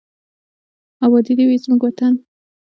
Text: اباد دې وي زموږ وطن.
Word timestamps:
اباد 1.05 1.23
دې 1.37 1.43
وي 1.47 1.57
زموږ 1.63 1.81
وطن. 1.83 2.13